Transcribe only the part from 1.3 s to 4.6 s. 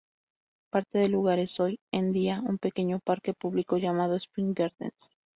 es hoy en día un pequeño parque público llamado Spring